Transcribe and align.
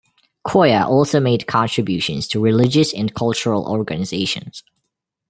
Koya 0.47 0.83
also 0.87 1.19
made 1.19 1.45
contributions 1.45 2.27
to 2.29 2.39
religious 2.41 2.91
and 2.91 3.13
cultural 3.13 3.67
organisations. 3.67 4.63